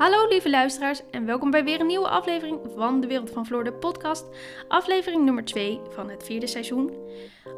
[0.00, 3.64] Hallo lieve luisteraars en welkom bij weer een nieuwe aflevering van de Wereld van Floor,
[3.64, 4.26] de podcast.
[4.68, 6.94] Aflevering nummer 2 van het vierde seizoen.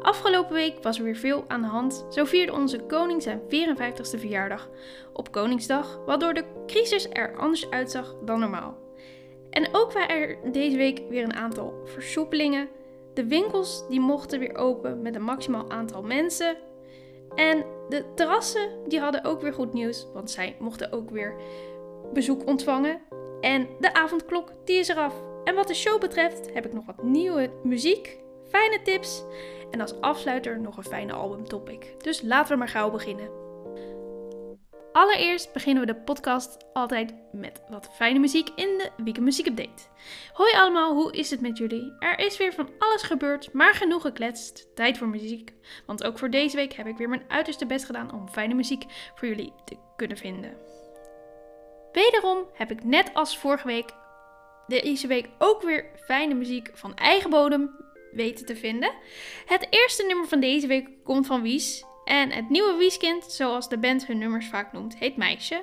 [0.01, 2.05] Afgelopen week was er weer veel aan de hand.
[2.09, 4.69] Zo vierde onze koning zijn 54ste verjaardag
[5.13, 8.77] op Koningsdag, waardoor de crisis er anders uitzag dan normaal.
[9.49, 12.69] En ook waren er deze week weer een aantal versoepelingen.
[13.13, 16.57] De winkels die mochten weer open met een maximaal aantal mensen.
[17.35, 21.35] En de terrassen die hadden ook weer goed nieuws, want zij mochten ook weer
[22.13, 23.01] bezoek ontvangen.
[23.41, 25.13] En de avondklok die is eraf.
[25.43, 28.17] En wat de show betreft heb ik nog wat nieuwe muziek,
[28.49, 29.23] fijne tips
[29.71, 32.03] en als afsluiter nog een fijne albumtopic.
[32.03, 33.41] Dus laten we maar gauw beginnen.
[34.93, 39.83] Allereerst beginnen we de podcast altijd met wat fijne muziek in de Weekend Muziek Update.
[40.33, 41.93] Hoi allemaal, hoe is het met jullie?
[41.99, 44.75] Er is weer van alles gebeurd, maar genoeg gekletst.
[44.75, 45.53] Tijd voor muziek.
[45.85, 48.83] Want ook voor deze week heb ik weer mijn uiterste best gedaan om fijne muziek
[49.15, 50.57] voor jullie te kunnen vinden.
[51.93, 53.89] Wederom heb ik net als vorige week
[54.67, 57.75] deze week ook weer fijne muziek van eigen bodem
[58.11, 58.91] weten te vinden.
[59.45, 61.83] Het eerste nummer van deze week komt van Wies.
[62.03, 65.61] En het nieuwe Wieskind, zoals de band hun nummers vaak noemt, heet Meisje.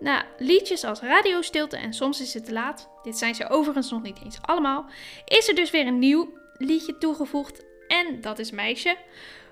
[0.00, 4.02] Na liedjes als Radiostilte en Soms is het te laat, dit zijn ze overigens nog
[4.02, 4.86] niet eens allemaal,
[5.24, 8.96] is er dus weer een nieuw liedje toegevoegd en dat is Meisje.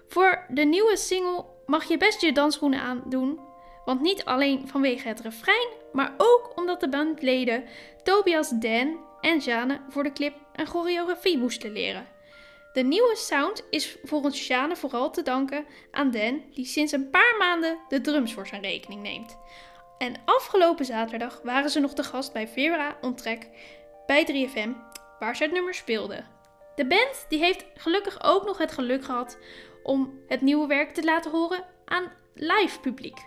[0.09, 3.39] Voor de nieuwe single mag je best je dansschoenen aandoen,
[3.85, 7.65] want niet alleen vanwege het refrein, maar ook omdat de bandleden
[8.03, 12.07] Tobias Dan en Jane voor de clip een choreografie moesten leren.
[12.73, 17.35] De nieuwe sound is volgens Jane vooral te danken aan Dan, die sinds een paar
[17.39, 19.39] maanden de drums voor zijn rekening neemt.
[19.99, 23.49] En afgelopen zaterdag waren ze nog te gast bij Vera Ontrek
[24.07, 24.71] bij 3FM,
[25.19, 26.27] waar ze het nummer speelden.
[26.75, 29.39] De band die heeft gelukkig ook nog het geluk gehad
[29.83, 33.19] om het nieuwe werk te laten horen aan live publiek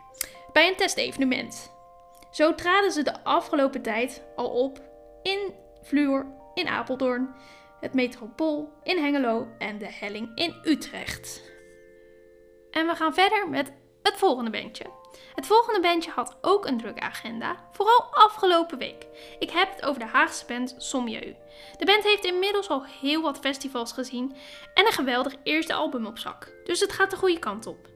[0.53, 1.72] bij een testevenement.
[2.31, 4.81] Zo traden ze de afgelopen tijd al op
[5.24, 5.53] in
[5.84, 7.36] Fluor, in Apeldoorn,
[7.80, 11.52] het Metropool, in Hengelo en de Helling in Utrecht.
[12.72, 13.72] En we gaan verder met
[14.03, 14.86] het volgende bandje.
[15.36, 19.08] Het volgende bandje had ook een drukke agenda, vooral afgelopen week.
[19.40, 21.36] Ik heb het over de Haagse band Sommieu.
[21.78, 24.36] De band heeft inmiddels al heel wat festivals gezien
[24.74, 27.88] en een geweldig eerste album op zak, dus het gaat de goede kant op.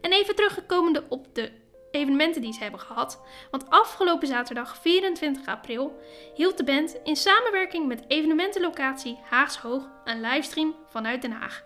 [0.00, 1.52] En even teruggekomen op de
[1.96, 3.20] evenementen die ze hebben gehad.
[3.50, 6.00] Want afgelopen zaterdag 24 april
[6.34, 11.62] hield de band in samenwerking met evenementenlocatie Haags Hoog een livestream vanuit Den Haag.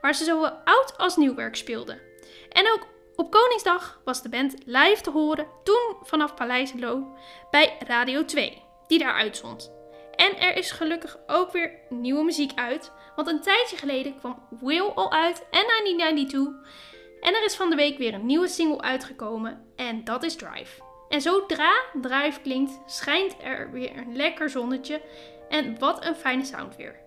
[0.00, 2.00] Waar ze zowel oud als nieuw werk speelden.
[2.48, 7.16] En ook op Koningsdag was de band live te horen toen vanaf Paleis Lo
[7.50, 9.72] bij Radio 2, die daar uitzond.
[10.14, 14.90] En er is gelukkig ook weer nieuwe muziek uit, want een tijdje geleden kwam Will
[14.94, 16.91] al uit en 1992
[17.22, 20.82] en er is van de week weer een nieuwe single uitgekomen en dat is Drive.
[21.08, 25.02] En zodra Drive klinkt, schijnt er weer een lekker zonnetje
[25.48, 27.00] en wat een fijne sound weer.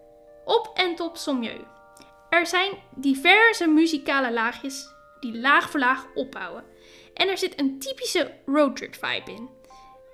[0.45, 1.61] Op en top Sommieu.
[2.29, 4.87] Er zijn diverse muzikale laagjes
[5.19, 6.63] die laag voor laag opbouwen.
[7.13, 9.49] En er zit een typische roadtrip vibe in.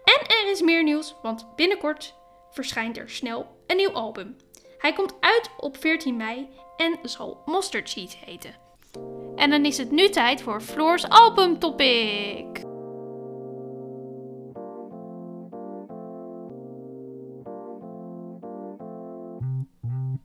[0.04, 2.16] En er is meer nieuws, want binnenkort
[2.52, 4.36] verschijnt er snel een nieuw album.
[4.78, 8.71] Hij komt uit op 14 mei en zal Mustard Seed heten.
[9.42, 12.64] En dan is het nu tijd voor Floor's albumtopic.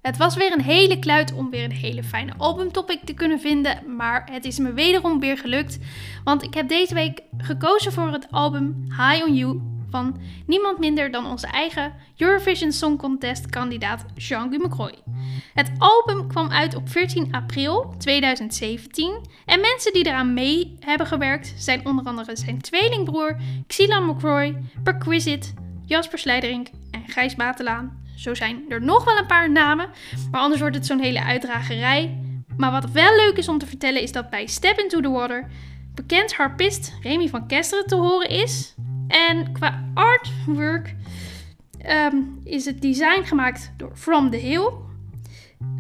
[0.01, 3.97] Het was weer een hele kluit om weer een hele fijne albumtopic te kunnen vinden,
[3.97, 5.79] maar het is me wederom weer gelukt,
[6.25, 11.11] want ik heb deze week gekozen voor het album High on You van niemand minder
[11.11, 14.95] dan onze eigen Eurovision Song Contest kandidaat Jean-Guy McCroy.
[15.55, 21.55] Het album kwam uit op 14 april 2017 en mensen die eraan mee hebben gewerkt
[21.57, 25.49] zijn onder andere zijn tweelingbroer Xilan McCroy, Perquisite,
[25.85, 28.05] Jasper Slijderink en Gijs Batelaan.
[28.17, 29.89] Zo zijn er nog wel een paar namen,
[30.31, 32.21] maar anders wordt het zo'n hele uitdragerij.
[32.57, 35.49] Maar wat wel leuk is om te vertellen is dat bij Step Into The Water
[35.95, 38.75] bekend harpist Remy van Kesteren te horen is.
[39.09, 40.95] En qua artwork
[41.79, 44.71] ehm, is het design gemaakt door From the Hill.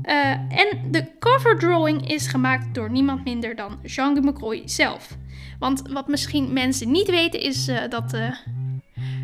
[0.03, 5.17] Uh, en de cover drawing is gemaakt door niemand minder dan Jean-Guy zelf.
[5.59, 8.31] Want wat misschien mensen niet weten is uh, dat uh,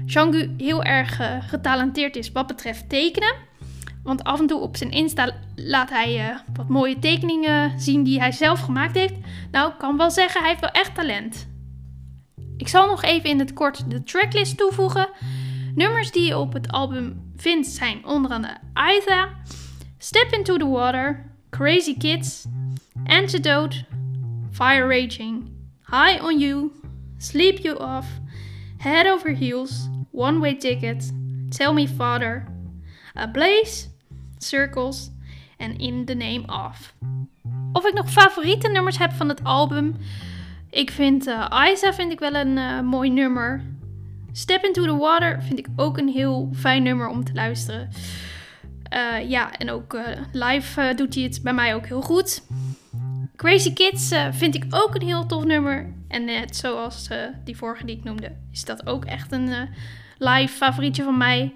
[0.06, 3.34] Jean-Guy heel erg getalenteerd is wat betreft tekenen.
[4.02, 8.32] Want af en toe op zijn Insta laat hij wat mooie tekeningen zien die hij
[8.32, 9.14] zelf gemaakt heeft.
[9.50, 11.51] Nou, ik kan wel zeggen, hij heeft wel echt talent.
[12.56, 15.08] Ik zal nog even in het kort de tracklist toevoegen.
[15.75, 19.28] Nummers die je op het album vindt zijn onder andere Aitha,
[19.99, 22.46] Step Into The Water, Crazy Kids,
[23.04, 23.84] Antidote,
[24.50, 25.50] Fire Raging,
[25.90, 26.70] High On You,
[27.19, 28.06] Sleep You Off,
[28.78, 31.12] Head Over Heels, One Way Ticket,
[31.49, 32.46] Tell Me Father,
[33.19, 33.88] A Blaze,
[34.38, 35.10] Circles
[35.56, 36.94] en In The Name Of.
[37.72, 39.96] Of ik nog favoriete nummers heb van het album?
[40.73, 43.65] Ik vind uh, Isa vind ik wel een uh, mooi nummer.
[44.33, 47.89] Step Into The Water vind ik ook een heel fijn nummer om te luisteren.
[48.93, 49.99] Uh, ja, en ook
[50.33, 52.43] live doet hij het bij mij ook heel goed.
[53.37, 55.95] Crazy Kids vind ik ook een heel tof nummer.
[56.09, 57.09] En net zoals
[57.45, 59.69] die vorige die ik noemde, is dat ook echt een
[60.19, 61.55] live favorietje van mij.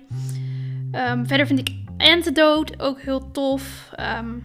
[0.92, 3.90] Um, verder vind ik Antidote ook heel tof.
[4.18, 4.44] Um,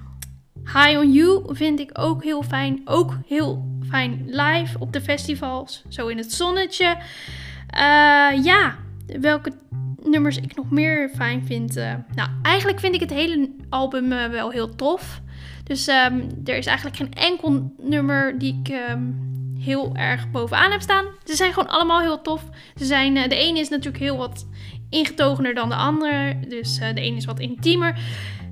[0.73, 2.81] High on You vind ik ook heel fijn.
[2.85, 5.83] Ook heel fijn live op de festivals.
[5.89, 6.85] Zo in het zonnetje.
[6.85, 8.75] Uh, ja,
[9.19, 9.51] welke
[10.03, 11.77] nummers ik nog meer fijn vind.
[11.77, 15.21] Uh, nou, eigenlijk vind ik het hele album uh, wel heel tof.
[15.63, 19.29] Dus um, er is eigenlijk geen enkel nummer die ik um,
[19.59, 21.05] heel erg bovenaan heb staan.
[21.23, 22.43] Ze zijn gewoon allemaal heel tof.
[22.75, 24.47] Ze zijn, de ene is natuurlijk heel wat
[24.89, 26.39] ingetogener dan de andere.
[26.47, 27.99] Dus de ene is wat intiemer.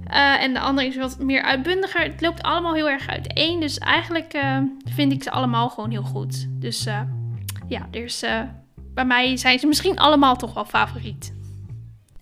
[0.10, 2.02] Uh, en de andere is wat meer uitbundiger.
[2.02, 3.60] Het loopt allemaal heel erg uiteen.
[3.60, 6.48] Dus eigenlijk uh, vind ik ze allemaal gewoon heel goed.
[6.50, 7.02] Dus uh,
[7.68, 8.26] ja, dus,
[8.76, 11.34] bij mij zijn ze misschien allemaal toch wel favoriet.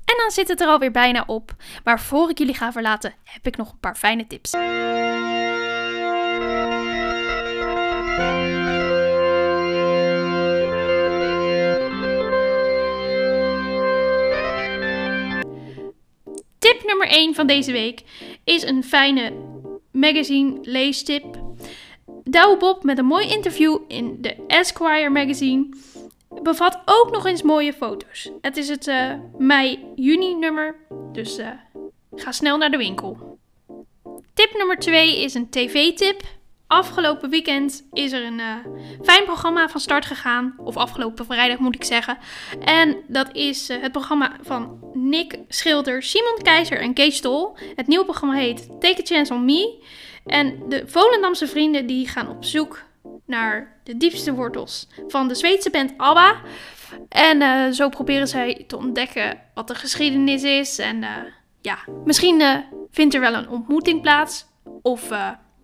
[0.06, 1.56] En dan zit het er alweer bijna op.
[1.84, 4.52] Maar voor ik jullie ga verlaten, heb ik nog een paar fijne tips.
[17.08, 18.02] Nummer 1 van deze week
[18.44, 19.34] is een fijne
[19.92, 21.26] magazine leestip.
[22.24, 25.70] Douwe Bob met een mooi interview in de Esquire magazine
[26.42, 28.30] bevat ook nog eens mooie foto's.
[28.42, 30.76] Het is het uh, mei-juni nummer,
[31.12, 31.50] dus uh,
[32.16, 33.38] ga snel naar de winkel.
[34.34, 36.22] Tip nummer 2 is een tv-tip.
[36.68, 38.56] Afgelopen weekend is er een uh,
[39.02, 40.56] fijn programma van start gegaan.
[40.58, 42.18] Of afgelopen vrijdag moet ik zeggen.
[42.60, 47.58] En dat is uh, het programma van Nick Schilder, Simon Keizer en Kees Stol.
[47.76, 49.84] Het nieuwe programma heet Take a Chance on Me.
[50.26, 52.84] En de Volendamse vrienden die gaan op zoek
[53.26, 56.42] naar de diepste wortels van de Zweedse band ABBA.
[57.10, 60.80] En uh, zo proberen zij te ontdekken wat de geschiedenis is.
[60.80, 61.06] En
[61.62, 64.46] ja, misschien vindt er wel een ontmoeting plaats.
[64.82, 65.10] Of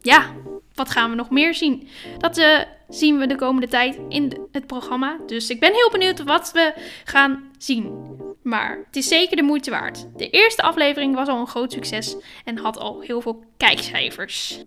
[0.03, 0.33] ja,
[0.73, 1.87] wat gaan we nog meer zien?
[2.17, 2.59] Dat uh,
[2.89, 5.17] zien we de komende tijd in het programma.
[5.27, 6.73] Dus ik ben heel benieuwd wat we
[7.03, 8.11] gaan zien.
[8.43, 10.05] Maar het is zeker de moeite waard.
[10.17, 12.15] De eerste aflevering was al een groot succes
[12.45, 14.63] en had al heel veel kijkcijfers.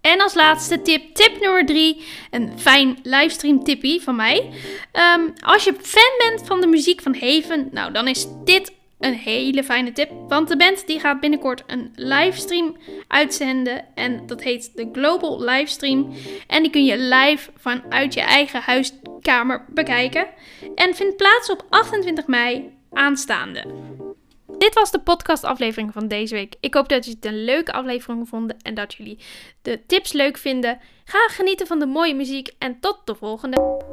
[0.00, 4.50] En als laatste tip, tip nummer 3, een fijn livestream tippie van mij.
[5.16, 9.14] Um, als je fan bent van de muziek van Heaven, nou dan is dit een
[9.14, 10.10] hele fijne tip.
[10.28, 12.76] Want de band die gaat binnenkort een livestream
[13.08, 13.84] uitzenden.
[13.94, 16.14] En dat heet de Global Livestream.
[16.46, 20.26] En die kun je live vanuit je eigen huiskamer bekijken.
[20.74, 23.64] En vindt plaats op 28 mei aanstaande.
[24.58, 26.54] Dit was de podcastaflevering van deze week.
[26.60, 29.18] Ik hoop dat jullie het een leuke aflevering vonden en dat jullie
[29.62, 30.78] de tips leuk vinden.
[31.04, 33.84] Ga genieten van de mooie muziek en tot de volgende.